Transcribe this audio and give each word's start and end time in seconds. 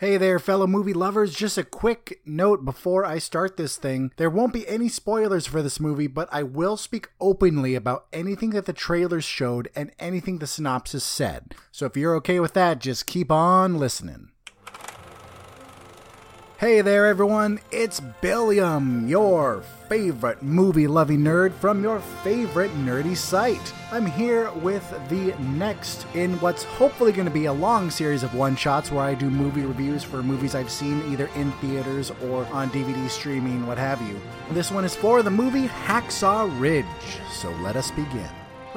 Hey 0.00 0.16
there, 0.16 0.38
fellow 0.38 0.68
movie 0.68 0.92
lovers. 0.92 1.34
Just 1.34 1.58
a 1.58 1.64
quick 1.64 2.20
note 2.24 2.64
before 2.64 3.04
I 3.04 3.18
start 3.18 3.56
this 3.56 3.76
thing. 3.76 4.12
There 4.16 4.30
won't 4.30 4.52
be 4.52 4.68
any 4.68 4.88
spoilers 4.88 5.48
for 5.48 5.60
this 5.60 5.80
movie, 5.80 6.06
but 6.06 6.28
I 6.30 6.44
will 6.44 6.76
speak 6.76 7.08
openly 7.20 7.74
about 7.74 8.06
anything 8.12 8.50
that 8.50 8.66
the 8.66 8.72
trailers 8.72 9.24
showed 9.24 9.68
and 9.74 9.90
anything 9.98 10.38
the 10.38 10.46
synopsis 10.46 11.02
said. 11.02 11.52
So 11.72 11.86
if 11.86 11.96
you're 11.96 12.14
okay 12.18 12.38
with 12.38 12.54
that, 12.54 12.78
just 12.78 13.08
keep 13.08 13.32
on 13.32 13.76
listening. 13.78 14.28
Hey 16.58 16.80
there, 16.80 17.06
everyone. 17.06 17.60
It's 17.70 18.00
Billiam, 18.00 19.06
your 19.06 19.62
favorite 19.88 20.42
movie 20.42 20.88
loving 20.88 21.20
nerd 21.20 21.52
from 21.52 21.84
your 21.84 22.00
favorite 22.24 22.72
nerdy 22.72 23.16
site. 23.16 23.72
I'm 23.92 24.06
here 24.06 24.50
with 24.54 24.82
the 25.08 25.36
next 25.38 26.04
in 26.16 26.32
what's 26.40 26.64
hopefully 26.64 27.12
going 27.12 27.28
to 27.28 27.32
be 27.32 27.44
a 27.44 27.52
long 27.52 27.90
series 27.90 28.24
of 28.24 28.34
one 28.34 28.56
shots 28.56 28.90
where 28.90 29.04
I 29.04 29.14
do 29.14 29.30
movie 29.30 29.64
reviews 29.64 30.02
for 30.02 30.20
movies 30.20 30.56
I've 30.56 30.68
seen 30.68 31.00
either 31.12 31.30
in 31.36 31.52
theaters 31.60 32.10
or 32.24 32.44
on 32.46 32.70
DVD 32.70 33.08
streaming, 33.08 33.64
what 33.64 33.78
have 33.78 34.02
you. 34.02 34.20
This 34.50 34.72
one 34.72 34.84
is 34.84 34.96
for 34.96 35.22
the 35.22 35.30
movie 35.30 35.68
Hacksaw 35.68 36.60
Ridge. 36.60 36.86
So 37.30 37.52
let 37.62 37.76
us 37.76 37.92
begin. 37.92 38.28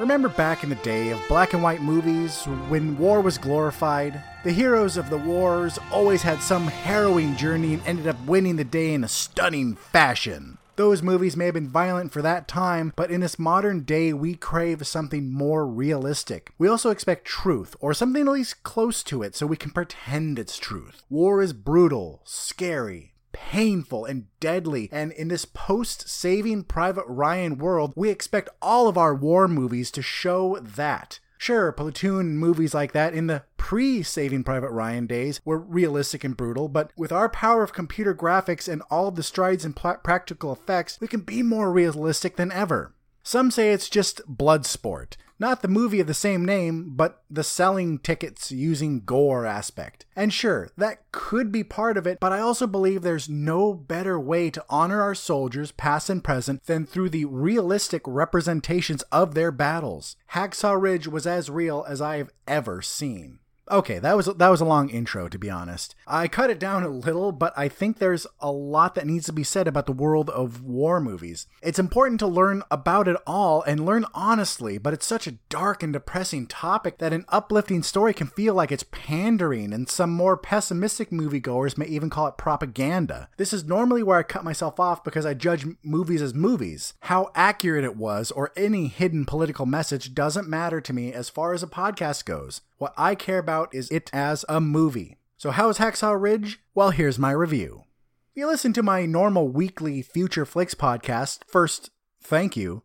Remember 0.02 0.28
back 0.28 0.64
in 0.64 0.68
the 0.68 0.74
day 0.74 1.10
of 1.10 1.20
black 1.28 1.52
and 1.52 1.62
white 1.62 1.80
movies 1.80 2.42
when 2.68 2.98
war 2.98 3.20
was 3.20 3.38
glorified? 3.38 4.20
The 4.42 4.50
heroes 4.50 4.96
of 4.96 5.08
the 5.08 5.16
wars 5.16 5.78
always 5.92 6.22
had 6.22 6.42
some 6.42 6.66
harrowing 6.66 7.36
journey 7.36 7.74
and 7.74 7.86
ended 7.86 8.08
up 8.08 8.20
winning 8.26 8.56
the 8.56 8.64
day 8.64 8.94
in 8.94 9.04
a 9.04 9.08
stunning 9.08 9.76
fashion. 9.76 10.58
Those 10.74 11.04
movies 11.04 11.36
may 11.36 11.44
have 11.44 11.54
been 11.54 11.68
violent 11.68 12.12
for 12.12 12.20
that 12.20 12.48
time, 12.48 12.92
but 12.96 13.12
in 13.12 13.20
this 13.20 13.38
modern 13.38 13.84
day, 13.84 14.12
we 14.12 14.34
crave 14.34 14.84
something 14.88 15.30
more 15.30 15.64
realistic. 15.64 16.50
We 16.58 16.66
also 16.66 16.90
expect 16.90 17.24
truth, 17.24 17.76
or 17.78 17.94
something 17.94 18.26
at 18.26 18.32
least 18.32 18.64
close 18.64 19.04
to 19.04 19.22
it, 19.22 19.36
so 19.36 19.46
we 19.46 19.56
can 19.56 19.70
pretend 19.70 20.36
it's 20.36 20.58
truth. 20.58 21.04
War 21.10 21.40
is 21.40 21.52
brutal, 21.52 22.22
scary, 22.24 23.11
painful 23.32 24.04
and 24.04 24.26
deadly. 24.40 24.88
And 24.92 25.12
in 25.12 25.28
this 25.28 25.44
post 25.44 26.08
saving 26.08 26.64
Private 26.64 27.06
Ryan 27.06 27.58
world, 27.58 27.92
we 27.96 28.10
expect 28.10 28.50
all 28.60 28.88
of 28.88 28.96
our 28.98 29.14
war 29.14 29.48
movies 29.48 29.90
to 29.92 30.02
show 30.02 30.58
that. 30.60 31.20
Sure, 31.42 31.72
Platoon 31.72 32.38
movies 32.38 32.72
like 32.72 32.92
that 32.92 33.14
in 33.14 33.26
the 33.26 33.42
pre 33.56 34.04
Saving 34.04 34.44
Private 34.44 34.70
Ryan 34.70 35.06
days 35.06 35.40
were 35.44 35.58
realistic 35.58 36.22
and 36.22 36.36
brutal, 36.36 36.68
but 36.68 36.92
with 36.96 37.10
our 37.10 37.28
power 37.28 37.64
of 37.64 37.72
computer 37.72 38.14
graphics 38.14 38.72
and 38.72 38.80
all 38.92 39.08
of 39.08 39.16
the 39.16 39.24
strides 39.24 39.64
in 39.64 39.72
pl- 39.72 39.96
practical 40.04 40.52
effects, 40.52 40.98
we 41.00 41.08
can 41.08 41.22
be 41.22 41.42
more 41.42 41.72
realistic 41.72 42.36
than 42.36 42.52
ever. 42.52 42.94
Some 43.24 43.50
say 43.50 43.72
it's 43.72 43.88
just 43.88 44.20
blood 44.28 44.64
sport. 44.66 45.16
Not 45.42 45.60
the 45.60 45.66
movie 45.66 45.98
of 45.98 46.06
the 46.06 46.14
same 46.14 46.44
name, 46.44 46.92
but 46.94 47.24
the 47.28 47.42
selling 47.42 47.98
tickets 47.98 48.52
using 48.52 49.00
gore 49.00 49.44
aspect. 49.44 50.06
And 50.14 50.32
sure, 50.32 50.70
that 50.76 51.10
could 51.10 51.50
be 51.50 51.64
part 51.64 51.96
of 51.96 52.06
it, 52.06 52.18
but 52.20 52.30
I 52.30 52.38
also 52.38 52.68
believe 52.68 53.02
there's 53.02 53.28
no 53.28 53.74
better 53.74 54.20
way 54.20 54.50
to 54.50 54.64
honor 54.70 55.02
our 55.02 55.16
soldiers, 55.16 55.72
past 55.72 56.08
and 56.08 56.22
present, 56.22 56.66
than 56.66 56.86
through 56.86 57.10
the 57.10 57.24
realistic 57.24 58.02
representations 58.06 59.02
of 59.10 59.34
their 59.34 59.50
battles. 59.50 60.14
Hacksaw 60.32 60.80
Ridge 60.80 61.08
was 61.08 61.26
as 61.26 61.50
real 61.50 61.84
as 61.88 62.00
I 62.00 62.18
have 62.18 62.30
ever 62.46 62.80
seen. 62.80 63.40
Okay, 63.70 64.00
that 64.00 64.16
was 64.16 64.26
that 64.26 64.48
was 64.48 64.60
a 64.60 64.66
long 64.66 64.88
intro 64.90 65.28
to 65.28 65.38
be 65.38 65.48
honest. 65.48 65.94
I 66.06 66.26
cut 66.26 66.50
it 66.50 66.58
down 66.58 66.82
a 66.82 66.88
little, 66.88 67.30
but 67.30 67.52
I 67.56 67.68
think 67.68 67.98
there's 67.98 68.26
a 68.40 68.50
lot 68.50 68.96
that 68.96 69.06
needs 69.06 69.26
to 69.26 69.32
be 69.32 69.44
said 69.44 69.68
about 69.68 69.86
the 69.86 69.92
world 69.92 70.30
of 70.30 70.62
war 70.62 71.00
movies. 71.00 71.46
It's 71.62 71.78
important 71.78 72.18
to 72.20 72.26
learn 72.26 72.64
about 72.72 73.06
it 73.06 73.16
all 73.24 73.62
and 73.62 73.86
learn 73.86 74.04
honestly, 74.14 74.78
but 74.78 74.92
it's 74.92 75.06
such 75.06 75.28
a 75.28 75.38
dark 75.48 75.82
and 75.82 75.92
depressing 75.92 76.48
topic 76.48 76.98
that 76.98 77.12
an 77.12 77.24
uplifting 77.28 77.84
story 77.84 78.12
can 78.12 78.26
feel 78.26 78.52
like 78.52 78.72
it's 78.72 78.84
pandering 78.90 79.72
and 79.72 79.88
some 79.88 80.10
more 80.10 80.36
pessimistic 80.36 81.10
moviegoers 81.10 81.78
may 81.78 81.86
even 81.86 82.10
call 82.10 82.26
it 82.26 82.36
propaganda. 82.36 83.28
This 83.36 83.52
is 83.52 83.64
normally 83.64 84.02
where 84.02 84.18
I 84.18 84.24
cut 84.24 84.44
myself 84.44 84.80
off 84.80 85.04
because 85.04 85.24
I 85.24 85.34
judge 85.34 85.66
movies 85.84 86.20
as 86.20 86.34
movies. 86.34 86.94
How 87.02 87.30
accurate 87.36 87.84
it 87.84 87.96
was 87.96 88.32
or 88.32 88.50
any 88.56 88.88
hidden 88.88 89.24
political 89.24 89.66
message 89.66 90.14
doesn't 90.14 90.48
matter 90.48 90.80
to 90.80 90.92
me 90.92 91.12
as 91.12 91.28
far 91.28 91.54
as 91.54 91.62
a 91.62 91.68
podcast 91.68 92.24
goes. 92.24 92.60
What 92.78 92.94
I 92.96 93.14
care 93.14 93.38
about 93.38 93.51
is 93.72 93.90
it 93.90 94.10
as 94.12 94.44
a 94.48 94.60
movie. 94.60 95.18
So, 95.36 95.50
how 95.50 95.68
is 95.68 95.78
Hacksaw 95.78 96.20
Ridge? 96.20 96.60
Well, 96.74 96.90
here's 96.90 97.18
my 97.18 97.32
review. 97.32 97.84
If 98.30 98.40
you 98.40 98.46
listen 98.46 98.72
to 98.74 98.82
my 98.82 99.06
normal 99.06 99.48
weekly 99.48 100.00
Future 100.02 100.46
Flicks 100.46 100.74
podcast, 100.74 101.40
first, 101.46 101.90
thank 102.22 102.56
you. 102.56 102.82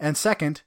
And 0.00 0.16
second, 0.16 0.62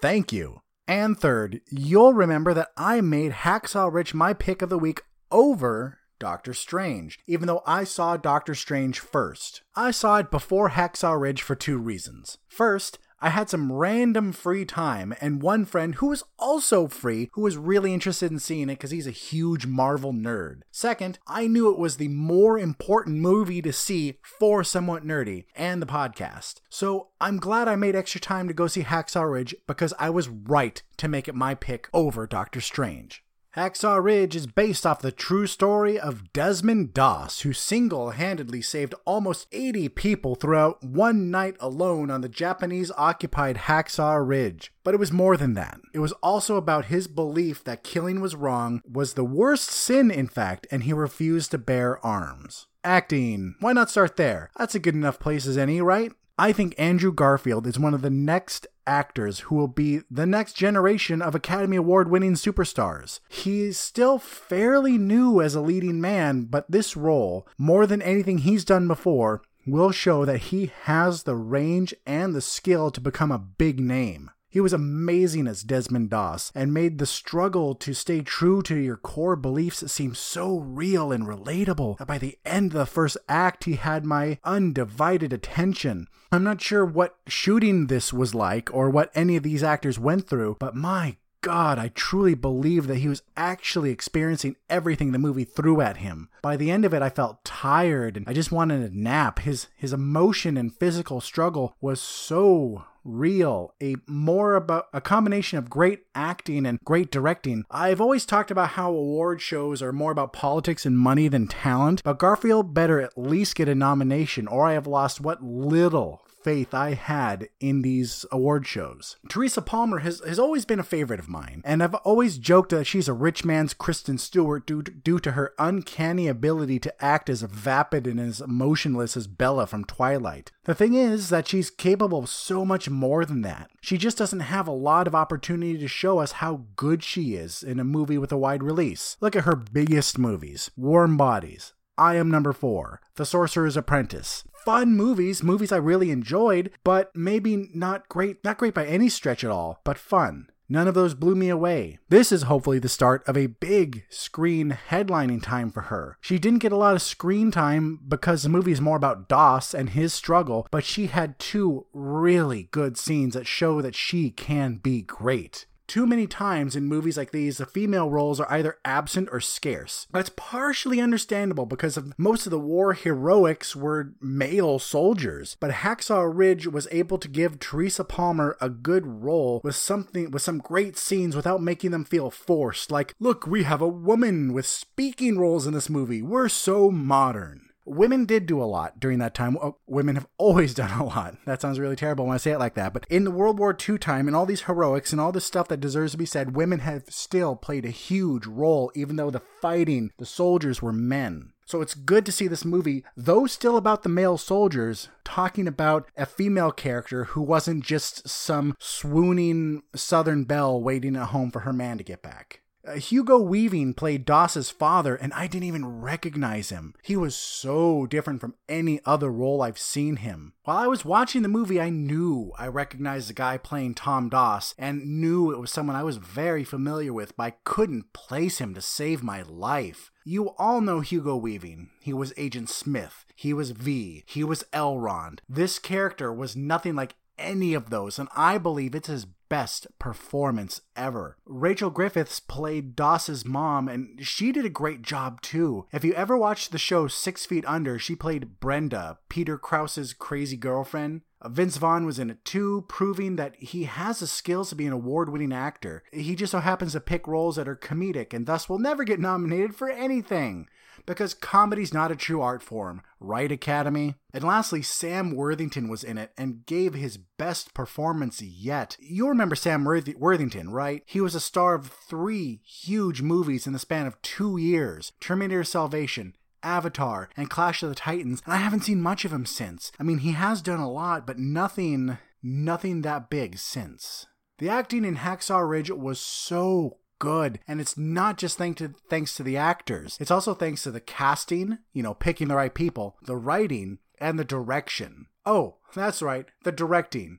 thank 0.00 0.32
you. 0.32 0.62
And 0.86 1.18
third, 1.18 1.60
you'll 1.70 2.14
remember 2.14 2.54
that 2.54 2.70
I 2.76 3.00
made 3.02 3.32
Hacksaw 3.32 3.92
Ridge 3.92 4.14
my 4.14 4.32
pick 4.32 4.62
of 4.62 4.70
the 4.70 4.78
week 4.78 5.02
over 5.30 5.98
Doctor 6.18 6.54
Strange, 6.54 7.18
even 7.26 7.46
though 7.46 7.62
I 7.66 7.84
saw 7.84 8.16
Doctor 8.16 8.54
Strange 8.54 9.00
first. 9.00 9.62
I 9.76 9.90
saw 9.90 10.16
it 10.16 10.30
before 10.30 10.70
Hacksaw 10.70 11.20
Ridge 11.20 11.42
for 11.42 11.54
two 11.54 11.78
reasons. 11.78 12.38
First, 12.48 12.98
I 13.20 13.30
had 13.30 13.50
some 13.50 13.72
random 13.72 14.30
free 14.32 14.64
time, 14.64 15.12
and 15.20 15.42
one 15.42 15.64
friend 15.64 15.96
who 15.96 16.06
was 16.08 16.22
also 16.38 16.86
free 16.86 17.30
who 17.32 17.40
was 17.40 17.56
really 17.56 17.92
interested 17.92 18.30
in 18.30 18.38
seeing 18.38 18.68
it 18.70 18.74
because 18.74 18.92
he's 18.92 19.08
a 19.08 19.12
huge 19.12 19.66
Marvel 19.66 20.12
nerd. 20.12 20.60
Second, 20.70 21.18
I 21.26 21.48
knew 21.48 21.70
it 21.70 21.78
was 21.78 21.96
the 21.96 22.08
more 22.08 22.58
important 22.58 23.16
movie 23.16 23.60
to 23.62 23.72
see 23.72 24.18
for 24.22 24.62
Somewhat 24.62 25.04
Nerdy 25.04 25.46
and 25.56 25.82
the 25.82 25.86
podcast. 25.86 26.60
So 26.70 27.08
I'm 27.20 27.38
glad 27.38 27.66
I 27.66 27.74
made 27.74 27.96
extra 27.96 28.20
time 28.20 28.46
to 28.46 28.54
go 28.54 28.68
see 28.68 28.82
Hacksaw 28.82 29.30
Ridge 29.30 29.54
because 29.66 29.92
I 29.98 30.10
was 30.10 30.28
right 30.28 30.80
to 30.98 31.08
make 31.08 31.26
it 31.26 31.34
my 31.34 31.56
pick 31.56 31.88
over 31.92 32.26
Doctor 32.26 32.60
Strange. 32.60 33.24
Hacksaw 33.58 34.00
Ridge 34.00 34.36
is 34.36 34.46
based 34.46 34.86
off 34.86 35.00
the 35.00 35.10
true 35.10 35.48
story 35.48 35.98
of 35.98 36.32
Desmond 36.32 36.94
Doss, 36.94 37.40
who 37.40 37.52
single 37.52 38.10
handedly 38.10 38.62
saved 38.62 38.94
almost 39.04 39.48
80 39.50 39.88
people 39.88 40.36
throughout 40.36 40.84
one 40.84 41.32
night 41.32 41.56
alone 41.58 42.08
on 42.08 42.20
the 42.20 42.28
Japanese 42.28 42.92
occupied 42.96 43.56
Hacksaw 43.56 44.24
Ridge. 44.24 44.72
But 44.84 44.94
it 44.94 45.00
was 45.00 45.10
more 45.10 45.36
than 45.36 45.54
that. 45.54 45.80
It 45.92 45.98
was 45.98 46.12
also 46.22 46.54
about 46.54 46.84
his 46.84 47.08
belief 47.08 47.64
that 47.64 47.82
killing 47.82 48.20
was 48.20 48.36
wrong, 48.36 48.80
was 48.88 49.14
the 49.14 49.24
worst 49.24 49.70
sin, 49.70 50.12
in 50.12 50.28
fact, 50.28 50.68
and 50.70 50.84
he 50.84 50.92
refused 50.92 51.50
to 51.50 51.58
bear 51.58 51.98
arms. 52.06 52.68
Acting. 52.84 53.56
Why 53.58 53.72
not 53.72 53.90
start 53.90 54.16
there? 54.16 54.50
That's 54.56 54.76
a 54.76 54.78
good 54.78 54.94
enough 54.94 55.18
place 55.18 55.48
as 55.48 55.58
any, 55.58 55.80
right? 55.80 56.12
I 56.38 56.52
think 56.52 56.76
Andrew 56.78 57.12
Garfield 57.12 57.66
is 57.66 57.80
one 57.80 57.94
of 57.94 58.02
the 58.02 58.10
next 58.10 58.68
actors 58.88 59.40
who 59.40 59.54
will 59.54 59.68
be 59.68 60.00
the 60.10 60.26
next 60.26 60.54
generation 60.54 61.20
of 61.20 61.34
Academy 61.34 61.76
Award 61.76 62.10
winning 62.10 62.34
superstars. 62.34 63.20
He's 63.28 63.78
still 63.78 64.18
fairly 64.18 64.96
new 64.96 65.40
as 65.40 65.54
a 65.54 65.60
leading 65.60 66.00
man, 66.00 66.44
but 66.44 66.70
this 66.70 66.96
role, 66.96 67.46
more 67.58 67.86
than 67.86 68.02
anything 68.02 68.38
he's 68.38 68.64
done 68.64 68.88
before, 68.88 69.42
will 69.66 69.92
show 69.92 70.24
that 70.24 70.38
he 70.38 70.72
has 70.84 71.24
the 71.24 71.36
range 71.36 71.94
and 72.06 72.34
the 72.34 72.40
skill 72.40 72.90
to 72.90 73.00
become 73.00 73.30
a 73.30 73.38
big 73.38 73.78
name. 73.78 74.30
He 74.58 74.60
was 74.60 74.72
amazing 74.72 75.46
as 75.46 75.62
Desmond 75.62 76.10
Doss 76.10 76.50
and 76.52 76.74
made 76.74 76.98
the 76.98 77.06
struggle 77.06 77.76
to 77.76 77.94
stay 77.94 78.22
true 78.22 78.60
to 78.62 78.74
your 78.74 78.96
core 78.96 79.36
beliefs 79.36 79.88
seem 79.92 80.16
so 80.16 80.58
real 80.58 81.12
and 81.12 81.24
relatable 81.28 81.98
that 81.98 82.08
by 82.08 82.18
the 82.18 82.38
end 82.44 82.72
of 82.72 82.78
the 82.80 82.84
first 82.84 83.18
act, 83.28 83.66
he 83.66 83.74
had 83.74 84.04
my 84.04 84.40
undivided 84.42 85.32
attention. 85.32 86.08
I'm 86.32 86.42
not 86.42 86.60
sure 86.60 86.84
what 86.84 87.18
shooting 87.28 87.86
this 87.86 88.12
was 88.12 88.34
like 88.34 88.68
or 88.74 88.90
what 88.90 89.12
any 89.14 89.36
of 89.36 89.44
these 89.44 89.62
actors 89.62 89.96
went 89.96 90.28
through, 90.28 90.56
but 90.58 90.74
my 90.74 91.18
God, 91.40 91.78
I 91.78 91.88
truly 91.88 92.34
believe 92.34 92.88
that 92.88 92.96
he 92.96 93.06
was 93.06 93.22
actually 93.36 93.90
experiencing 93.90 94.56
everything 94.68 95.12
the 95.12 95.20
movie 95.20 95.44
threw 95.44 95.80
at 95.80 95.98
him. 95.98 96.30
By 96.42 96.56
the 96.56 96.72
end 96.72 96.84
of 96.84 96.92
it, 96.92 97.00
I 97.00 97.10
felt 97.10 97.44
tired 97.44 98.16
and 98.16 98.28
I 98.28 98.32
just 98.32 98.50
wanted 98.50 98.82
a 98.82 98.96
nap. 98.96 99.38
His 99.38 99.68
his 99.76 99.92
emotion 99.92 100.56
and 100.56 100.74
physical 100.74 101.20
struggle 101.20 101.76
was 101.80 102.00
so 102.00 102.84
real, 103.08 103.74
a 103.82 103.96
more 104.06 104.54
about 104.54 104.86
a 104.92 105.00
combination 105.00 105.58
of 105.58 105.70
great 105.70 106.04
acting 106.14 106.66
and 106.66 106.78
great 106.84 107.10
directing. 107.10 107.64
I've 107.70 108.00
always 108.00 108.26
talked 108.26 108.50
about 108.50 108.70
how 108.70 108.90
award 108.90 109.40
shows 109.40 109.82
are 109.82 109.92
more 109.92 110.12
about 110.12 110.32
politics 110.32 110.84
and 110.84 110.98
money 110.98 111.28
than 111.28 111.48
talent, 111.48 112.02
but 112.04 112.18
Garfield 112.18 112.74
better 112.74 113.00
at 113.00 113.16
least 113.16 113.56
get 113.56 113.68
a 113.68 113.74
nomination, 113.74 114.46
or 114.46 114.66
I 114.66 114.74
have 114.74 114.86
lost 114.86 115.20
what 115.20 115.42
little 115.42 116.22
faith 116.42 116.74
I 116.74 116.94
had 116.94 117.48
in 117.60 117.82
these 117.82 118.24
award 118.30 118.66
shows. 118.66 119.16
Teresa 119.28 119.62
Palmer 119.62 119.98
has, 119.98 120.20
has 120.26 120.38
always 120.38 120.64
been 120.64 120.80
a 120.80 120.84
favorite 120.84 121.20
of 121.20 121.28
mine, 121.28 121.62
and 121.64 121.82
I've 121.82 121.94
always 121.96 122.38
joked 122.38 122.70
that 122.70 122.86
she's 122.86 123.08
a 123.08 123.12
rich 123.12 123.44
man's 123.44 123.74
Kristen 123.74 124.18
Stewart 124.18 124.66
due 124.66 124.82
to, 124.82 124.90
due 124.90 125.18
to 125.20 125.32
her 125.32 125.54
uncanny 125.58 126.28
ability 126.28 126.78
to 126.80 127.04
act 127.04 127.28
as 127.28 127.42
vapid 127.42 128.06
and 128.06 128.20
as 128.20 128.40
emotionless 128.40 129.16
as 129.16 129.26
Bella 129.26 129.66
from 129.66 129.84
Twilight. 129.84 130.52
The 130.64 130.74
thing 130.74 130.94
is 130.94 131.28
that 131.30 131.48
she's 131.48 131.70
capable 131.70 132.20
of 132.20 132.28
so 132.28 132.64
much 132.64 132.88
more 132.88 133.24
than 133.24 133.42
that. 133.42 133.70
She 133.80 133.98
just 133.98 134.18
doesn't 134.18 134.40
have 134.40 134.68
a 134.68 134.72
lot 134.72 135.06
of 135.06 135.14
opportunity 135.14 135.78
to 135.78 135.88
show 135.88 136.18
us 136.18 136.32
how 136.32 136.64
good 136.76 137.02
she 137.02 137.34
is 137.34 137.62
in 137.62 137.80
a 137.80 137.84
movie 137.84 138.18
with 138.18 138.32
a 138.32 138.38
wide 138.38 138.62
release. 138.62 139.16
Look 139.20 139.36
at 139.36 139.44
her 139.44 139.56
biggest 139.56 140.18
movies 140.18 140.70
Warm 140.76 141.16
Bodies, 141.16 141.72
I 141.96 142.16
Am 142.16 142.30
Number 142.30 142.52
Four, 142.52 143.00
The 143.16 143.26
Sorcerer's 143.26 143.76
Apprentice. 143.76 144.44
Fun 144.68 144.92
movies, 144.92 145.42
movies 145.42 145.72
I 145.72 145.78
really 145.78 146.10
enjoyed, 146.10 146.72
but 146.84 147.10
maybe 147.16 147.70
not 147.72 148.06
great, 148.10 148.44
not 148.44 148.58
great 148.58 148.74
by 148.74 148.84
any 148.84 149.08
stretch 149.08 149.42
at 149.42 149.50
all, 149.50 149.80
but 149.82 149.96
fun. 149.96 150.50
None 150.68 150.86
of 150.86 150.92
those 150.92 151.14
blew 151.14 151.34
me 151.34 151.48
away. 151.48 151.98
This 152.10 152.30
is 152.30 152.42
hopefully 152.42 152.78
the 152.78 152.90
start 152.90 153.26
of 153.26 153.34
a 153.34 153.46
big 153.46 154.04
screen 154.10 154.76
headlining 154.90 155.42
time 155.42 155.70
for 155.70 155.80
her. 155.84 156.18
She 156.20 156.38
didn't 156.38 156.58
get 156.58 156.72
a 156.72 156.76
lot 156.76 156.94
of 156.94 157.00
screen 157.00 157.50
time 157.50 158.00
because 158.06 158.42
the 158.42 158.50
movie 158.50 158.72
is 158.72 158.80
more 158.82 158.98
about 158.98 159.26
Doss 159.26 159.72
and 159.72 159.88
his 159.88 160.12
struggle, 160.12 160.68
but 160.70 160.84
she 160.84 161.06
had 161.06 161.38
two 161.38 161.86
really 161.94 162.68
good 162.70 162.98
scenes 162.98 163.32
that 163.32 163.46
show 163.46 163.80
that 163.80 163.94
she 163.94 164.28
can 164.30 164.74
be 164.74 165.00
great. 165.00 165.64
Too 165.88 166.06
many 166.06 166.26
times 166.26 166.76
in 166.76 166.84
movies 166.84 167.16
like 167.16 167.30
these, 167.32 167.56
the 167.56 167.64
female 167.64 168.10
roles 168.10 168.38
are 168.38 168.52
either 168.52 168.76
absent 168.84 169.30
or 169.32 169.40
scarce. 169.40 170.06
That's 170.12 170.30
partially 170.36 171.00
understandable 171.00 171.64
because 171.64 171.96
of 171.96 172.12
most 172.18 172.46
of 172.46 172.50
the 172.50 172.58
war 172.58 172.92
heroics 172.92 173.74
were 173.74 174.12
male 174.20 174.78
soldiers, 174.78 175.56
but 175.58 175.70
Hacksaw 175.70 176.30
Ridge 176.30 176.66
was 176.66 176.88
able 176.90 177.16
to 177.16 177.26
give 177.26 177.58
Teresa 177.58 178.04
Palmer 178.04 178.58
a 178.60 178.68
good 178.68 179.06
role 179.06 179.62
with 179.64 179.76
something 179.76 180.30
with 180.30 180.42
some 180.42 180.58
great 180.58 180.98
scenes 180.98 181.34
without 181.34 181.62
making 181.62 181.90
them 181.90 182.04
feel 182.04 182.30
forced. 182.30 182.90
Like, 182.90 183.14
look, 183.18 183.46
we 183.46 183.62
have 183.62 183.80
a 183.80 183.88
woman 183.88 184.52
with 184.52 184.66
speaking 184.66 185.38
roles 185.38 185.66
in 185.66 185.72
this 185.72 185.88
movie. 185.88 186.20
We're 186.20 186.50
so 186.50 186.90
modern 186.90 187.67
women 187.90 188.24
did 188.24 188.46
do 188.46 188.62
a 188.62 188.64
lot 188.64 189.00
during 189.00 189.18
that 189.18 189.34
time. 189.34 189.56
Uh, 189.60 189.72
women 189.86 190.14
have 190.14 190.26
always 190.38 190.74
done 190.82 190.98
a 190.98 191.04
lot. 191.04 191.36
That 191.46 191.60
sounds 191.60 191.78
really 191.78 191.96
terrible 191.96 192.26
when 192.26 192.34
I 192.34 192.38
say 192.38 192.52
it 192.52 192.58
like 192.58 192.74
that. 192.74 192.92
But 192.92 193.06
in 193.10 193.24
the 193.24 193.30
World 193.30 193.58
War 193.58 193.76
II 193.76 193.98
time 193.98 194.26
and 194.26 194.36
all 194.36 194.46
these 194.46 194.62
heroics 194.62 195.12
and 195.12 195.20
all 195.20 195.32
this 195.32 195.44
stuff 195.44 195.68
that 195.68 195.80
deserves 195.80 196.12
to 196.12 196.18
be 196.18 196.26
said, 196.26 196.56
women 196.56 196.80
have 196.80 197.04
still 197.08 197.56
played 197.56 197.84
a 197.84 197.90
huge 197.90 198.46
role, 198.46 198.90
even 198.94 199.16
though 199.16 199.30
the 199.30 199.42
fighting, 199.60 200.12
the 200.18 200.26
soldiers 200.26 200.82
were 200.82 200.92
men. 200.92 201.52
So 201.68 201.82
it's 201.82 201.94
good 201.94 202.24
to 202.24 202.32
see 202.32 202.48
this 202.48 202.64
movie, 202.64 203.04
though 203.14 203.46
still 203.46 203.76
about 203.76 204.02
the 204.02 204.08
male 204.08 204.38
soldiers, 204.38 205.10
talking 205.22 205.68
about 205.68 206.08
a 206.16 206.24
female 206.24 206.72
character 206.72 207.24
who 207.24 207.42
wasn't 207.42 207.84
just 207.84 208.26
some 208.26 208.74
swooning 208.78 209.82
Southern 209.94 210.44
belle 210.44 210.80
waiting 210.80 211.14
at 211.14 211.28
home 211.28 211.50
for 211.50 211.60
her 211.60 211.72
man 211.74 211.98
to 211.98 212.04
get 212.04 212.22
back. 212.22 212.62
Uh, 212.88 212.94
Hugo 212.94 213.38
Weaving 213.38 213.92
played 213.92 214.24
Doss's 214.24 214.70
father, 214.70 215.14
and 215.14 215.32
I 215.34 215.46
didn't 215.46 215.68
even 215.68 216.00
recognize 216.00 216.70
him. 216.70 216.94
He 217.02 217.16
was 217.16 217.36
so 217.36 218.06
different 218.06 218.40
from 218.40 218.54
any 218.66 219.00
other 219.04 219.30
role 219.30 219.60
I've 219.60 219.78
seen 219.78 220.16
him. 220.16 220.54
While 220.64 220.78
I 220.78 220.86
was 220.86 221.04
watching 221.04 221.42
the 221.42 221.48
movie, 221.48 221.80
I 221.80 221.90
knew 221.90 222.52
I 222.58 222.66
recognized 222.68 223.28
the 223.28 223.34
guy 223.34 223.58
playing 223.58 223.94
Tom 223.94 224.30
Doss 224.30 224.74
and 224.78 225.20
knew 225.20 225.50
it 225.50 225.58
was 225.58 225.70
someone 225.70 225.96
I 225.96 226.02
was 226.02 226.16
very 226.16 226.64
familiar 226.64 227.12
with, 227.12 227.36
but 227.36 227.42
I 227.42 227.54
couldn't 227.64 228.14
place 228.14 228.58
him 228.58 228.74
to 228.74 228.80
save 228.80 229.22
my 229.22 229.42
life. 229.42 230.10
You 230.24 230.54
all 230.56 230.80
know 230.80 231.00
Hugo 231.00 231.36
Weaving. 231.36 231.90
He 232.00 232.14
was 232.14 232.32
Agent 232.38 232.70
Smith. 232.70 233.26
He 233.34 233.52
was 233.52 233.72
V. 233.72 234.24
He 234.26 234.44
was 234.44 234.64
Elrond. 234.72 235.40
This 235.46 235.78
character 235.78 236.32
was 236.32 236.56
nothing 236.56 236.94
like 236.94 237.16
any 237.38 237.74
of 237.74 237.90
those, 237.90 238.18
and 238.18 238.28
I 238.34 238.58
believe 238.58 238.94
it's 238.94 239.08
his 239.08 239.26
best 239.48 239.86
performance 239.98 240.80
ever. 240.96 241.36
Rachel 241.44 241.90
Griffiths 241.90 242.40
played 242.40 242.96
Doss's 242.96 243.44
mom, 243.44 243.88
and 243.88 244.26
she 244.26 244.52
did 244.52 244.64
a 244.64 244.70
great 244.70 245.02
job 245.02 245.40
too. 245.40 245.86
If 245.92 246.04
you 246.04 246.12
ever 246.14 246.36
watched 246.36 246.72
the 246.72 246.78
show 246.78 247.08
Six 247.08 247.46
Feet 247.46 247.64
Under, 247.66 247.98
she 247.98 248.14
played 248.14 248.60
Brenda, 248.60 249.18
Peter 249.28 249.58
Krause's 249.58 250.12
crazy 250.12 250.56
girlfriend. 250.56 251.22
Vince 251.46 251.76
Vaughn 251.76 252.04
was 252.04 252.18
in 252.18 252.30
it 252.30 252.44
too, 252.44 252.84
proving 252.88 253.36
that 253.36 253.54
he 253.56 253.84
has 253.84 254.18
the 254.18 254.26
skills 254.26 254.70
to 254.70 254.74
be 254.74 254.86
an 254.86 254.92
award 254.92 255.28
winning 255.28 255.52
actor. 255.52 256.02
He 256.12 256.34
just 256.34 256.50
so 256.50 256.58
happens 256.58 256.92
to 256.92 257.00
pick 257.00 257.28
roles 257.28 257.56
that 257.56 257.68
are 257.68 257.76
comedic 257.76 258.34
and 258.34 258.46
thus 258.46 258.68
will 258.68 258.80
never 258.80 259.04
get 259.04 259.20
nominated 259.20 259.76
for 259.76 259.88
anything 259.88 260.66
because 261.08 261.32
comedy's 261.32 261.94
not 261.94 262.12
a 262.12 262.16
true 262.16 262.42
art 262.42 262.62
form, 262.62 263.00
right, 263.18 263.50
Academy? 263.50 264.14
And 264.34 264.44
lastly, 264.44 264.82
Sam 264.82 265.34
Worthington 265.34 265.88
was 265.88 266.04
in 266.04 266.18
it 266.18 266.32
and 266.36 266.66
gave 266.66 266.92
his 266.92 267.16
best 267.16 267.72
performance 267.72 268.42
yet. 268.42 268.98
You'll 269.00 269.30
remember 269.30 269.56
Sam 269.56 269.84
Worthington, 269.84 270.70
right? 270.70 271.02
He 271.06 271.22
was 271.22 271.34
a 271.34 271.40
star 271.40 271.74
of 271.74 271.86
three 271.86 272.60
huge 272.62 273.22
movies 273.22 273.66
in 273.66 273.72
the 273.72 273.78
span 273.78 274.06
of 274.06 274.20
two 274.20 274.58
years 274.58 275.12
Terminator 275.18 275.64
Salvation, 275.64 276.36
Avatar, 276.62 277.30
and 277.38 277.48
Clash 277.48 277.82
of 277.82 277.88
the 277.88 277.94
Titans, 277.94 278.42
and 278.44 278.52
I 278.52 278.58
haven't 278.58 278.84
seen 278.84 279.00
much 279.00 279.24
of 279.24 279.32
him 279.32 279.46
since. 279.46 279.90
I 279.98 280.02
mean, 280.02 280.18
he 280.18 280.32
has 280.32 280.60
done 280.60 280.80
a 280.80 280.90
lot, 280.90 281.26
but 281.26 281.38
nothing, 281.38 282.18
nothing 282.42 283.00
that 283.02 283.30
big 283.30 283.56
since. 283.56 284.26
The 284.58 284.68
acting 284.68 285.06
in 285.06 285.16
Hacksaw 285.16 285.66
Ridge 285.66 285.90
was 285.90 286.20
so 286.20 286.98
good. 287.18 287.60
And 287.66 287.80
it's 287.80 287.96
not 287.96 288.38
just 288.38 288.58
thanks 288.58 288.78
to, 288.78 288.94
thanks 289.08 289.34
to 289.36 289.42
the 289.42 289.56
actors, 289.56 290.16
it's 290.20 290.30
also 290.30 290.54
thanks 290.54 290.82
to 290.82 290.90
the 290.90 291.00
casting, 291.00 291.78
you 291.92 292.02
know, 292.02 292.14
picking 292.14 292.48
the 292.48 292.56
right 292.56 292.74
people, 292.74 293.16
the 293.22 293.36
writing, 293.36 293.98
and 294.20 294.38
the 294.38 294.44
direction. 294.44 295.26
Oh, 295.46 295.76
that's 295.94 296.22
right, 296.22 296.46
the 296.64 296.72
directing. 296.72 297.38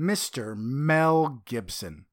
Mr. 0.00 0.56
Mel 0.56 1.42
Gibson. 1.44 2.06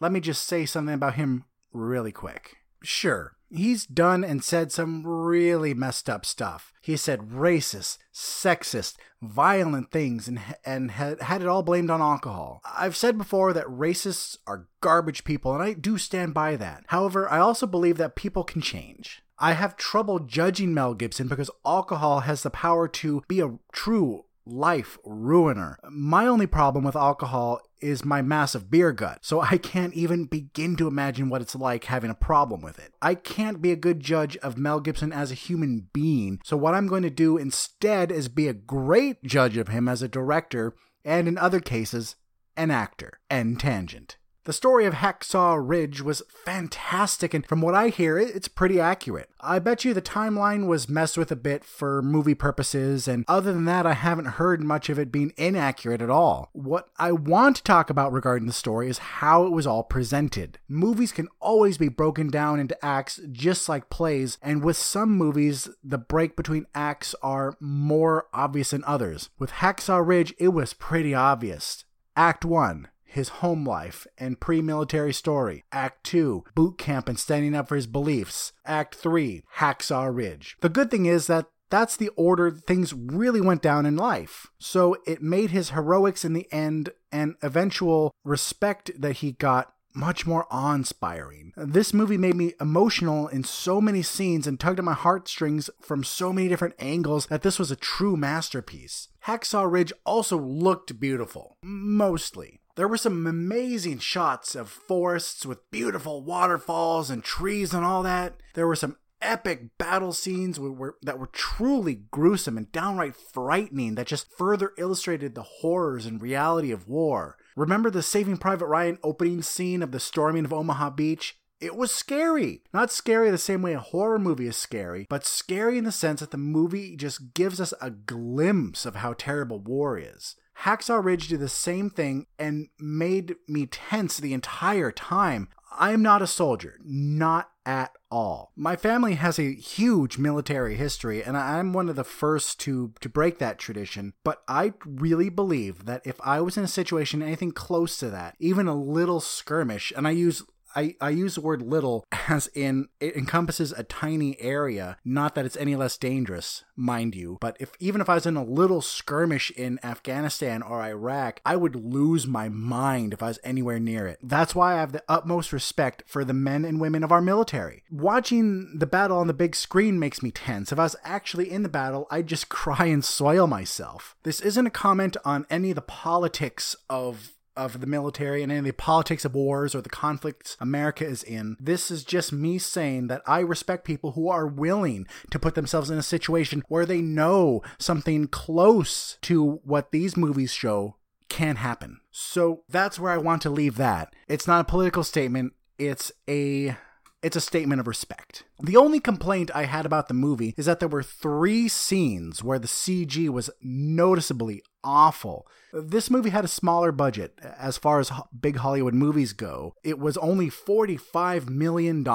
Let 0.00 0.12
me 0.12 0.20
just 0.20 0.44
say 0.46 0.64
something 0.64 0.94
about 0.94 1.14
him 1.14 1.44
really 1.72 2.12
quick. 2.12 2.56
Sure, 2.82 3.36
he's 3.50 3.86
done 3.86 4.24
and 4.24 4.42
said 4.42 4.72
some 4.72 5.06
really 5.06 5.74
messed 5.74 6.08
up 6.08 6.24
stuff. 6.24 6.72
He 6.80 6.96
said 6.96 7.30
racist, 7.30 7.98
sexist, 8.12 8.96
violent 9.20 9.90
things 9.90 10.28
and 10.28 10.40
and 10.64 10.92
had, 10.92 11.20
had 11.22 11.42
it 11.42 11.48
all 11.48 11.62
blamed 11.62 11.90
on 11.90 12.00
alcohol. 12.00 12.60
I've 12.64 12.96
said 12.96 13.18
before 13.18 13.52
that 13.52 13.66
racists 13.66 14.38
are 14.46 14.68
garbage 14.80 15.24
people 15.24 15.52
and 15.54 15.62
I 15.62 15.72
do 15.72 15.98
stand 15.98 16.34
by 16.34 16.56
that. 16.56 16.84
However, 16.88 17.30
I 17.30 17.38
also 17.38 17.66
believe 17.66 17.96
that 17.98 18.16
people 18.16 18.44
can 18.44 18.60
change. 18.60 19.22
I 19.38 19.52
have 19.52 19.76
trouble 19.76 20.18
judging 20.18 20.74
Mel 20.74 20.94
Gibson 20.94 21.28
because 21.28 21.50
alcohol 21.64 22.20
has 22.20 22.42
the 22.42 22.50
power 22.50 22.88
to 22.88 23.22
be 23.28 23.40
a 23.40 23.58
true 23.72 24.24
life 24.48 24.98
ruiner. 25.04 25.78
My 25.90 26.26
only 26.26 26.46
problem 26.46 26.84
with 26.84 26.96
alcohol 26.96 27.60
is 27.80 28.04
my 28.04 28.22
massive 28.22 28.70
beer 28.70 28.92
gut, 28.92 29.24
so 29.24 29.40
I 29.40 29.58
can't 29.58 29.94
even 29.94 30.24
begin 30.24 30.76
to 30.76 30.88
imagine 30.88 31.28
what 31.28 31.42
it's 31.42 31.54
like 31.54 31.84
having 31.84 32.10
a 32.10 32.14
problem 32.14 32.60
with 32.60 32.78
it. 32.78 32.92
I 33.00 33.14
can't 33.14 33.62
be 33.62 33.70
a 33.70 33.76
good 33.76 34.00
judge 34.00 34.36
of 34.38 34.58
Mel 34.58 34.80
Gibson 34.80 35.12
as 35.12 35.30
a 35.30 35.34
human 35.34 35.88
being, 35.92 36.40
so 36.44 36.56
what 36.56 36.74
I'm 36.74 36.88
going 36.88 37.04
to 37.04 37.10
do 37.10 37.36
instead 37.36 38.10
is 38.10 38.28
be 38.28 38.48
a 38.48 38.54
great 38.54 39.22
judge 39.22 39.56
of 39.56 39.68
him 39.68 39.88
as 39.88 40.02
a 40.02 40.08
director 40.08 40.74
and 41.04 41.28
in 41.28 41.38
other 41.38 41.60
cases, 41.60 42.16
an 42.56 42.70
actor. 42.70 43.20
End 43.30 43.60
tangent. 43.60 44.17
The 44.48 44.54
story 44.54 44.86
of 44.86 44.94
Hacksaw 44.94 45.58
Ridge 45.60 46.00
was 46.00 46.22
fantastic, 46.30 47.34
and 47.34 47.46
from 47.46 47.60
what 47.60 47.74
I 47.74 47.90
hear, 47.90 48.18
it's 48.18 48.48
pretty 48.48 48.80
accurate. 48.80 49.28
I 49.38 49.58
bet 49.58 49.84
you 49.84 49.92
the 49.92 50.00
timeline 50.00 50.66
was 50.66 50.88
messed 50.88 51.18
with 51.18 51.30
a 51.30 51.36
bit 51.36 51.66
for 51.66 52.00
movie 52.00 52.34
purposes, 52.34 53.06
and 53.06 53.26
other 53.28 53.52
than 53.52 53.66
that, 53.66 53.84
I 53.84 53.92
haven't 53.92 54.38
heard 54.40 54.62
much 54.62 54.88
of 54.88 54.98
it 54.98 55.12
being 55.12 55.34
inaccurate 55.36 56.00
at 56.00 56.08
all. 56.08 56.48
What 56.54 56.88
I 56.96 57.12
want 57.12 57.56
to 57.56 57.62
talk 57.62 57.90
about 57.90 58.10
regarding 58.10 58.46
the 58.46 58.54
story 58.54 58.88
is 58.88 58.96
how 59.20 59.44
it 59.44 59.52
was 59.52 59.66
all 59.66 59.82
presented. 59.82 60.58
Movies 60.66 61.12
can 61.12 61.28
always 61.40 61.76
be 61.76 61.88
broken 61.90 62.30
down 62.30 62.58
into 62.58 62.82
acts 62.82 63.20
just 63.30 63.68
like 63.68 63.90
plays, 63.90 64.38
and 64.40 64.64
with 64.64 64.78
some 64.78 65.10
movies, 65.10 65.68
the 65.84 65.98
break 65.98 66.36
between 66.36 66.64
acts 66.74 67.14
are 67.22 67.58
more 67.60 68.28
obvious 68.32 68.70
than 68.70 68.82
others. 68.86 69.28
With 69.38 69.50
Hacksaw 69.50 70.00
Ridge, 70.06 70.32
it 70.38 70.54
was 70.54 70.72
pretty 70.72 71.14
obvious. 71.14 71.84
Act 72.16 72.46
1 72.46 72.88
his 73.18 73.28
home 73.28 73.66
life 73.66 74.06
and 74.16 74.40
pre 74.40 74.62
military 74.62 75.12
story. 75.12 75.64
Act 75.72 76.04
2, 76.04 76.44
boot 76.54 76.78
camp 76.78 77.08
and 77.08 77.18
standing 77.18 77.54
up 77.54 77.68
for 77.68 77.76
his 77.76 77.86
beliefs. 77.86 78.52
Act 78.64 78.94
3, 78.94 79.42
Hacksaw 79.56 80.14
Ridge. 80.14 80.56
The 80.60 80.68
good 80.68 80.90
thing 80.90 81.04
is 81.04 81.26
that 81.26 81.46
that's 81.70 81.96
the 81.96 82.08
order 82.10 82.50
things 82.50 82.94
really 82.94 83.42
went 83.42 83.60
down 83.60 83.84
in 83.84 83.96
life. 83.96 84.46
So 84.58 84.96
it 85.06 85.20
made 85.20 85.50
his 85.50 85.70
heroics 85.70 86.24
in 86.24 86.32
the 86.32 86.50
end 86.50 86.90
and 87.12 87.34
eventual 87.42 88.14
respect 88.24 88.90
that 88.98 89.16
he 89.16 89.32
got 89.32 89.74
much 89.94 90.26
more 90.26 90.46
awe 90.50 90.74
inspiring. 90.74 91.52
This 91.56 91.92
movie 91.92 92.16
made 92.16 92.36
me 92.36 92.52
emotional 92.60 93.26
in 93.26 93.42
so 93.42 93.80
many 93.80 94.02
scenes 94.02 94.46
and 94.46 94.58
tugged 94.58 94.78
at 94.78 94.84
my 94.84 94.94
heartstrings 94.94 95.68
from 95.80 96.04
so 96.04 96.32
many 96.32 96.48
different 96.48 96.76
angles 96.78 97.26
that 97.26 97.42
this 97.42 97.58
was 97.58 97.70
a 97.70 97.76
true 97.76 98.16
masterpiece. 98.16 99.08
Hacksaw 99.26 99.70
Ridge 99.70 99.92
also 100.06 100.38
looked 100.38 101.00
beautiful, 101.00 101.56
mostly. 101.62 102.60
There 102.78 102.86
were 102.86 102.96
some 102.96 103.26
amazing 103.26 103.98
shots 103.98 104.54
of 104.54 104.70
forests 104.70 105.44
with 105.44 105.68
beautiful 105.72 106.22
waterfalls 106.22 107.10
and 107.10 107.24
trees 107.24 107.74
and 107.74 107.84
all 107.84 108.04
that. 108.04 108.36
There 108.54 108.68
were 108.68 108.76
some 108.76 108.98
epic 109.20 109.76
battle 109.78 110.12
scenes 110.12 110.60
that 111.02 111.18
were 111.18 111.26
truly 111.26 112.02
gruesome 112.12 112.56
and 112.56 112.70
downright 112.70 113.16
frightening 113.16 113.96
that 113.96 114.06
just 114.06 114.32
further 114.38 114.74
illustrated 114.78 115.34
the 115.34 115.42
horrors 115.42 116.06
and 116.06 116.22
reality 116.22 116.70
of 116.70 116.86
war. 116.86 117.36
Remember 117.56 117.90
the 117.90 118.00
Saving 118.00 118.36
Private 118.36 118.66
Ryan 118.66 118.98
opening 119.02 119.42
scene 119.42 119.82
of 119.82 119.90
the 119.90 119.98
storming 119.98 120.44
of 120.44 120.52
Omaha 120.52 120.90
Beach? 120.90 121.36
It 121.60 121.74
was 121.74 121.90
scary. 121.90 122.62
Not 122.72 122.92
scary 122.92 123.32
the 123.32 123.38
same 123.38 123.60
way 123.60 123.72
a 123.72 123.80
horror 123.80 124.20
movie 124.20 124.46
is 124.46 124.56
scary, 124.56 125.04
but 125.10 125.26
scary 125.26 125.78
in 125.78 125.82
the 125.82 125.90
sense 125.90 126.20
that 126.20 126.30
the 126.30 126.36
movie 126.36 126.94
just 126.94 127.34
gives 127.34 127.60
us 127.60 127.74
a 127.80 127.90
glimpse 127.90 128.86
of 128.86 128.94
how 128.94 129.14
terrible 129.14 129.58
war 129.58 129.98
is. 129.98 130.36
Hacksaw 130.68 131.02
Ridge 131.02 131.28
did 131.28 131.40
the 131.40 131.48
same 131.48 131.88
thing 131.88 132.26
and 132.38 132.68
made 132.78 133.36
me 133.48 133.64
tense 133.64 134.18
the 134.18 134.34
entire 134.34 134.92
time. 134.92 135.48
I 135.78 135.92
am 135.92 136.02
not 136.02 136.20
a 136.20 136.26
soldier, 136.26 136.78
not 136.84 137.48
at 137.64 137.92
all. 138.10 138.52
My 138.54 138.76
family 138.76 139.14
has 139.14 139.38
a 139.38 139.54
huge 139.54 140.18
military 140.18 140.76
history, 140.76 141.24
and 141.24 141.38
I'm 141.38 141.72
one 141.72 141.88
of 141.88 141.96
the 141.96 142.04
first 142.04 142.60
to, 142.60 142.92
to 143.00 143.08
break 143.08 143.38
that 143.38 143.58
tradition. 143.58 144.12
But 144.24 144.42
I 144.46 144.74
really 144.84 145.30
believe 145.30 145.86
that 145.86 146.02
if 146.04 146.20
I 146.22 146.42
was 146.42 146.58
in 146.58 146.64
a 146.64 146.68
situation 146.68 147.22
anything 147.22 147.52
close 147.52 147.96
to 148.00 148.10
that, 148.10 148.36
even 148.38 148.68
a 148.68 148.78
little 148.78 149.20
skirmish, 149.20 149.90
and 149.96 150.06
I 150.06 150.10
use 150.10 150.42
I, 150.78 150.94
I 151.00 151.10
use 151.10 151.34
the 151.34 151.40
word 151.40 151.60
little 151.60 152.04
as 152.28 152.48
in 152.54 152.88
it 153.00 153.16
encompasses 153.16 153.72
a 153.72 153.82
tiny 153.82 154.40
area, 154.40 154.96
not 155.04 155.34
that 155.34 155.44
it's 155.44 155.56
any 155.56 155.74
less 155.74 155.96
dangerous, 155.96 156.62
mind 156.76 157.16
you. 157.16 157.38
But 157.40 157.56
if 157.58 157.72
even 157.80 158.00
if 158.00 158.08
I 158.08 158.14
was 158.14 158.26
in 158.26 158.36
a 158.36 158.44
little 158.44 158.80
skirmish 158.80 159.50
in 159.50 159.80
Afghanistan 159.82 160.62
or 160.62 160.80
Iraq, 160.82 161.40
I 161.44 161.56
would 161.56 161.74
lose 161.74 162.28
my 162.28 162.48
mind 162.48 163.12
if 163.12 163.24
I 163.24 163.28
was 163.28 163.40
anywhere 163.42 163.80
near 163.80 164.06
it. 164.06 164.20
That's 164.22 164.54
why 164.54 164.74
I 164.74 164.80
have 164.80 164.92
the 164.92 165.02
utmost 165.08 165.52
respect 165.52 166.04
for 166.06 166.24
the 166.24 166.32
men 166.32 166.64
and 166.64 166.80
women 166.80 167.02
of 167.02 167.10
our 167.10 167.20
military. 167.20 167.82
Watching 167.90 168.78
the 168.78 168.86
battle 168.86 169.18
on 169.18 169.26
the 169.26 169.34
big 169.34 169.56
screen 169.56 169.98
makes 169.98 170.22
me 170.22 170.30
tense. 170.30 170.70
If 170.70 170.78
I 170.78 170.84
was 170.84 170.96
actually 171.02 171.50
in 171.50 171.64
the 171.64 171.68
battle, 171.68 172.06
I'd 172.08 172.28
just 172.28 172.48
cry 172.58 172.86
and 172.86 173.04
soil 173.04 173.48
myself. 173.48 174.14
This 174.22 174.40
isn't 174.40 174.66
a 174.66 174.70
comment 174.70 175.16
on 175.24 175.44
any 175.50 175.70
of 175.70 175.74
the 175.74 175.82
politics 175.82 176.76
of 176.88 177.32
of 177.58 177.80
the 177.80 177.86
military 177.86 178.42
and 178.42 178.52
any 178.52 178.60
of 178.60 178.64
the 178.64 178.72
politics 178.72 179.24
of 179.24 179.34
wars 179.34 179.74
or 179.74 179.82
the 179.82 179.88
conflicts 179.88 180.56
America 180.60 181.04
is 181.04 181.22
in. 181.24 181.56
This 181.60 181.90
is 181.90 182.04
just 182.04 182.32
me 182.32 182.56
saying 182.58 183.08
that 183.08 183.22
I 183.26 183.40
respect 183.40 183.84
people 183.84 184.12
who 184.12 184.28
are 184.28 184.46
willing 184.46 185.06
to 185.30 185.38
put 185.38 185.56
themselves 185.56 185.90
in 185.90 185.98
a 185.98 186.02
situation 186.02 186.62
where 186.68 186.86
they 186.86 187.00
know 187.00 187.62
something 187.78 188.28
close 188.28 189.18
to 189.22 189.60
what 189.64 189.90
these 189.90 190.16
movies 190.16 190.52
show 190.52 190.96
can 191.28 191.56
happen. 191.56 192.00
So 192.10 192.62
that's 192.68 192.98
where 192.98 193.12
I 193.12 193.18
want 193.18 193.42
to 193.42 193.50
leave 193.50 193.76
that. 193.76 194.14
It's 194.28 194.46
not 194.46 194.60
a 194.60 194.70
political 194.70 195.02
statement, 195.02 195.52
it's 195.78 196.12
a 196.28 196.76
it's 197.22 197.36
a 197.36 197.40
statement 197.40 197.80
of 197.80 197.86
respect. 197.86 198.44
The 198.60 198.76
only 198.76 199.00
complaint 199.00 199.50
I 199.54 199.64
had 199.64 199.86
about 199.86 200.08
the 200.08 200.14
movie 200.14 200.54
is 200.56 200.66
that 200.66 200.80
there 200.80 200.88
were 200.88 201.02
three 201.02 201.68
scenes 201.68 202.42
where 202.42 202.58
the 202.58 202.68
CG 202.68 203.28
was 203.28 203.50
noticeably 203.62 204.62
awful. 204.84 205.46
This 205.72 206.10
movie 206.10 206.30
had 206.30 206.44
a 206.44 206.48
smaller 206.48 206.92
budget 206.92 207.38
as 207.42 207.76
far 207.76 208.00
as 208.00 208.12
big 208.38 208.56
Hollywood 208.56 208.94
movies 208.94 209.32
go. 209.32 209.74
It 209.82 209.98
was 209.98 210.16
only 210.18 210.48
$45 210.48 211.48
million. 211.48 212.06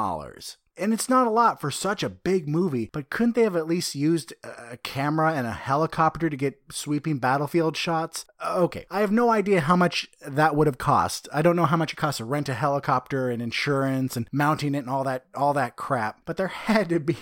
And 0.76 0.92
it's 0.92 1.10
not 1.10 1.28
a 1.28 1.32
lot 1.32 1.62
for 1.62 1.70
such 1.70 2.02
a 2.02 2.10
big 2.10 2.48
movie, 2.48 2.90
but 2.92 3.12
couldn't 3.12 3.36
they 3.36 3.44
have 3.44 3.56
at 3.56 3.68
least 3.68 3.94
used 3.94 4.34
a 4.44 4.78
camera 4.78 5.34
and 5.34 5.46
a 5.46 5.52
helicopter 5.52 6.32
to 6.32 6.38
get 6.38 6.60
sweeping 6.72 7.20
battlefield 7.20 7.78
shots? 7.78 8.26
Okay, 8.46 8.86
I 8.92 9.00
have 9.02 9.12
no 9.12 9.30
idea 9.30 9.62
how 9.62 9.76
much 9.76 10.08
that 10.26 10.56
would 10.56 10.68
have 10.68 10.78
cost. 10.78 11.30
I 11.34 11.42
don't 11.42 11.56
know 11.56 11.66
how 11.66 11.78
much 11.78 11.94
it 11.94 11.98
costs 11.98 12.18
to 12.18 12.26
rent 12.26 12.50
a 12.50 12.54
helicopter 12.54 13.30
and 13.30 13.42
insurance 13.42 14.18
and 14.18 14.28
mounting 14.32 14.76
it 14.76 14.80
and 14.80 14.90
all 14.90 15.04
that 15.06 15.26
all 15.34 15.54
that 15.54 15.76
crap, 15.76 16.22
but 16.26 16.38
there 16.38 16.48
had 16.48 16.90
to 16.90 17.00
be 17.00 17.16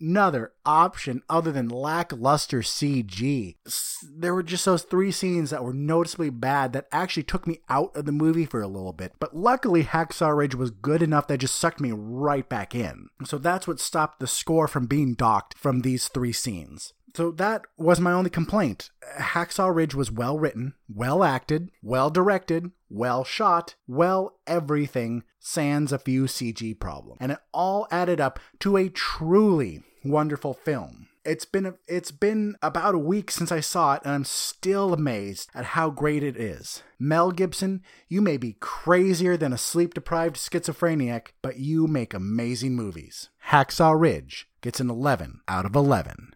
another 0.00 0.52
option 0.64 1.22
other 1.28 1.52
than 1.52 1.68
lackluster 1.68 2.60
CG. 2.60 3.56
There 4.02 4.34
were 4.34 4.42
just 4.42 4.64
those 4.64 4.82
three 4.82 5.12
scenes 5.12 5.50
that 5.50 5.64
were 5.64 5.72
noticeably 5.72 6.30
bad 6.30 6.72
that 6.72 6.88
actually 6.92 7.22
took 7.22 7.46
me 7.46 7.60
out 7.68 7.96
of 7.96 8.04
the 8.04 8.12
movie 8.12 8.46
for 8.46 8.60
a 8.60 8.68
little 8.68 8.92
bit. 8.92 9.12
But 9.18 9.36
luckily, 9.36 9.84
Hacksaw 9.84 10.36
Ridge 10.36 10.54
was 10.54 10.70
good 10.70 11.02
enough 11.02 11.26
that 11.28 11.38
just 11.38 11.56
sucked 11.56 11.80
me 11.80 11.92
right 11.92 12.48
back 12.48 12.74
in. 12.74 13.08
So 13.24 13.38
that's 13.38 13.66
what 13.66 13.80
stopped 13.80 14.20
the 14.20 14.26
score 14.26 14.68
from 14.68 14.86
being 14.86 15.14
docked 15.14 15.56
from 15.56 15.80
these 15.80 16.08
three 16.08 16.32
scenes. 16.32 16.92
So 17.16 17.30
that 17.30 17.62
was 17.78 17.98
my 17.98 18.12
only 18.12 18.28
complaint. 18.28 18.90
Hacksaw 19.18 19.74
Ridge 19.74 19.94
was 19.94 20.12
well 20.12 20.38
written, 20.38 20.74
well 20.86 21.24
acted, 21.24 21.70
well 21.82 22.10
directed, 22.10 22.72
well 22.90 23.24
shot, 23.24 23.74
well 23.86 24.38
everything, 24.46 25.22
sans 25.38 25.92
a 25.92 25.98
few 25.98 26.24
CG 26.24 26.78
problems. 26.78 27.16
And 27.22 27.32
it 27.32 27.38
all 27.54 27.88
added 27.90 28.20
up 28.20 28.38
to 28.58 28.76
a 28.76 28.90
truly 28.90 29.82
wonderful 30.04 30.52
film. 30.52 31.08
It's 31.24 31.46
been 31.46 31.64
a, 31.64 31.76
it's 31.88 32.10
been 32.10 32.54
about 32.60 32.94
a 32.94 32.98
week 32.98 33.30
since 33.30 33.50
I 33.50 33.60
saw 33.60 33.94
it 33.94 34.02
and 34.04 34.12
I'm 34.12 34.24
still 34.24 34.92
amazed 34.92 35.48
at 35.54 35.64
how 35.64 35.88
great 35.88 36.22
it 36.22 36.36
is. 36.36 36.82
Mel 36.98 37.30
Gibson, 37.32 37.82
you 38.08 38.20
may 38.20 38.36
be 38.36 38.58
crazier 38.60 39.38
than 39.38 39.54
a 39.54 39.58
sleep-deprived 39.58 40.36
schizophrenic, 40.36 41.32
but 41.40 41.58
you 41.58 41.86
make 41.86 42.12
amazing 42.12 42.76
movies. 42.76 43.30
Hacksaw 43.48 43.98
Ridge 43.98 44.48
gets 44.60 44.80
an 44.80 44.90
11 44.90 45.40
out 45.48 45.64
of 45.64 45.74
11. 45.74 46.35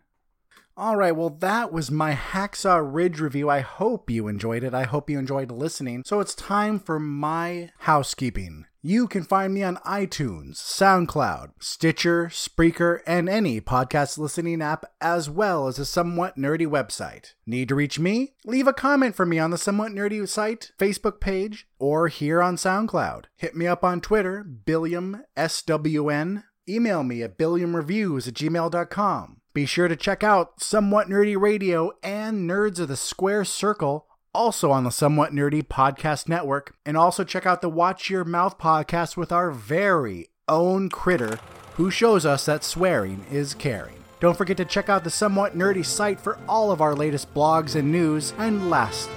All 0.81 0.97
right, 0.97 1.15
well, 1.15 1.29
that 1.41 1.75
was 1.75 1.91
my 1.91 2.15
Hacksaw 2.15 2.81
Ridge 2.83 3.21
review. 3.21 3.51
I 3.51 3.61
hope 3.61 4.09
you 4.09 4.29
enjoyed 4.29 4.65
it. 4.65 4.73
I 4.73 4.85
hope 4.85 5.11
you 5.11 5.19
enjoyed 5.19 5.51
listening. 5.51 6.05
So 6.07 6.21
it's 6.21 6.35
time 6.35 6.81
for 6.81 6.99
my 6.99 7.69
housekeeping. 7.81 8.65
You 8.81 9.07
can 9.07 9.23
find 9.23 9.53
me 9.53 9.63
on 9.63 9.77
iTunes, 9.87 10.55
SoundCloud, 10.55 11.51
Stitcher, 11.61 12.29
Spreaker, 12.29 13.01
and 13.07 13.29
any 13.29 13.61
podcast 13.61 14.17
listening 14.17 14.63
app, 14.63 14.87
as 15.03 15.29
well 15.29 15.69
as 15.69 15.79
a 15.79 15.85
somewhat 15.85 16.39
nerdy 16.39 16.67
website. 16.67 17.35
Need 17.45 17.69
to 17.69 17.75
reach 17.75 17.99
me? 17.99 18.33
Leave 18.47 18.67
a 18.67 18.73
comment 18.73 19.15
for 19.15 19.27
me 19.27 19.39
on 19.39 19.51
the 19.51 19.59
Somewhat 19.59 19.93
Nerdy 19.93 20.27
site, 20.27 20.73
Facebook 20.79 21.21
page, 21.21 21.69
or 21.79 22.09
here 22.09 22.41
on 22.41 22.57
SoundCloud. 22.57 23.27
Hit 23.37 23.55
me 23.55 23.67
up 23.67 23.85
on 23.85 24.01
Twitter, 24.01 24.43
Billiam 24.43 25.25
SWN. 25.37 26.45
Email 26.67 27.03
me 27.03 27.23
at 27.23 27.37
billiamreviews 27.37 28.27
at 28.27 28.33
gmail.com. 28.33 29.40
Be 29.53 29.67
sure 29.67 29.89
to 29.89 29.97
check 29.97 30.23
out 30.23 30.63
Somewhat 30.63 31.09
Nerdy 31.09 31.37
Radio 31.37 31.91
and 32.05 32.49
Nerds 32.49 32.79
of 32.79 32.87
the 32.87 32.97
Square 32.97 33.47
Circle, 33.47 34.07
also 34.33 34.71
on 34.71 34.85
the 34.85 34.93
Somewhat 34.93 35.33
Nerdy 35.33 35.61
Podcast 35.61 36.29
Network. 36.29 36.77
And 36.87 36.97
also 36.97 37.25
check 37.25 37.47
out 37.47 37.61
the 37.61 37.69
Watch 37.69 38.09
Your 38.09 38.25
Mouth 38.25 38.59
podcast 38.59 39.17
with 39.17 39.33
our 39.33 39.51
very 39.51 40.29
own 40.47 40.89
critter 40.89 41.41
who 41.75 41.91
shows 41.91 42.25
us 42.25 42.47
that 42.47 42.63
swearing 42.63 43.27
is 43.29 43.55
caring. 43.55 43.97
Don't 44.21 44.37
forget 44.37 44.57
to 44.59 44.65
check 44.65 44.89
out 44.89 45.03
the 45.03 45.11
Somewhat 45.11 45.59
Nerdy 45.59 45.85
site 45.85 46.21
for 46.21 46.39
all 46.49 46.71
of 46.71 46.81
our 46.81 46.95
latest 46.95 47.35
blogs 47.35 47.75
and 47.75 47.91
news. 47.91 48.33
And 48.39 48.71
lastly, 48.71 49.15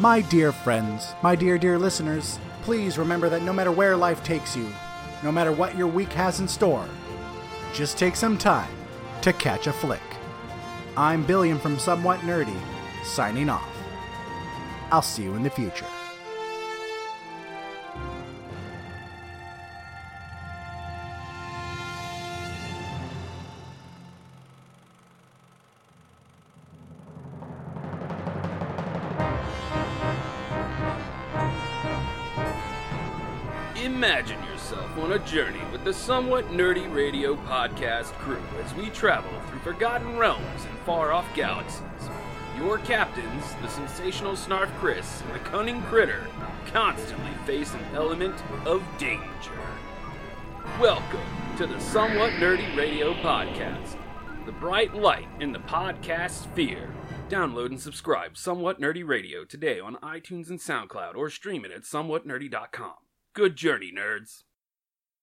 my 0.00 0.22
dear 0.22 0.50
friends, 0.50 1.14
my 1.22 1.36
dear, 1.36 1.56
dear 1.56 1.78
listeners, 1.78 2.40
please 2.62 2.98
remember 2.98 3.28
that 3.28 3.42
no 3.42 3.52
matter 3.52 3.70
where 3.70 3.96
life 3.96 4.24
takes 4.24 4.56
you, 4.56 4.68
no 5.22 5.30
matter 5.30 5.52
what 5.52 5.78
your 5.78 5.86
week 5.86 6.12
has 6.14 6.40
in 6.40 6.48
store, 6.48 6.88
just 7.72 7.96
take 7.96 8.16
some 8.16 8.36
time 8.36 8.77
to 9.22 9.32
catch 9.32 9.66
a 9.66 9.72
flick. 9.72 10.00
I'm 10.96 11.24
Billiam 11.24 11.58
from 11.58 11.78
Somewhat 11.78 12.20
Nerdy, 12.20 12.58
signing 13.04 13.48
off. 13.48 13.76
I'll 14.90 15.02
see 15.02 15.24
you 15.24 15.34
in 15.34 15.42
the 15.42 15.50
future. 15.50 15.86
A 35.18 35.26
journey 35.26 35.60
with 35.72 35.82
the 35.84 35.92
Somewhat 35.92 36.46
Nerdy 36.48 36.92
Radio 36.94 37.34
podcast 37.34 38.12
crew 38.18 38.42
as 38.62 38.74
we 38.74 38.88
travel 38.90 39.30
through 39.48 39.58
forgotten 39.60 40.16
realms 40.16 40.64
and 40.64 40.78
far 40.80 41.12
off 41.12 41.26
galaxies. 41.34 41.82
Your 42.56 42.78
captains, 42.78 43.54
the 43.60 43.68
sensational 43.68 44.34
Snarf 44.34 44.68
Chris 44.78 45.22
and 45.22 45.34
the 45.34 45.38
cunning 45.40 45.82
Critter, 45.82 46.26
constantly 46.66 47.32
face 47.46 47.74
an 47.74 47.84
element 47.94 48.34
of 48.64 48.82
danger. 48.98 49.58
Welcome 50.80 51.20
to 51.56 51.66
the 51.66 51.80
Somewhat 51.80 52.32
Nerdy 52.34 52.76
Radio 52.76 53.14
podcast, 53.14 53.96
the 54.46 54.52
bright 54.52 54.94
light 54.94 55.28
in 55.40 55.52
the 55.52 55.60
podcast 55.60 56.42
sphere. 56.42 56.94
Download 57.28 57.66
and 57.66 57.80
subscribe 57.80 58.36
Somewhat 58.36 58.80
Nerdy 58.80 59.06
Radio 59.06 59.44
today 59.44 59.80
on 59.80 59.96
iTunes 59.96 60.48
and 60.48 60.60
SoundCloud 60.60 61.16
or 61.16 61.28
stream 61.28 61.64
it 61.64 61.72
at 61.72 61.82
somewhatnerdy.com. 61.82 62.94
Good 63.34 63.56
journey, 63.56 63.92
nerds. 63.92 64.44